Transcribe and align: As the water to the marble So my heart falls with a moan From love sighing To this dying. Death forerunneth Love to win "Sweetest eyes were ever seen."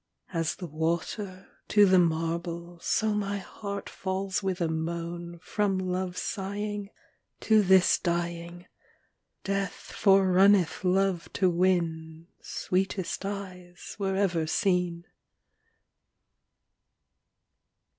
As 0.33 0.55
the 0.55 0.65
water 0.65 1.47
to 1.67 1.85
the 1.85 1.99
marble 1.99 2.79
So 2.79 3.13
my 3.13 3.37
heart 3.37 3.87
falls 3.87 4.41
with 4.41 4.59
a 4.59 4.67
moan 4.67 5.37
From 5.43 5.77
love 5.77 6.17
sighing 6.17 6.89
To 7.41 7.61
this 7.61 7.99
dying. 7.99 8.65
Death 9.43 9.73
forerunneth 9.93 10.83
Love 10.83 11.31
to 11.33 11.51
win 11.51 12.25
"Sweetest 12.41 13.23
eyes 13.27 13.95
were 13.99 14.15
ever 14.15 14.47
seen." 14.47 15.05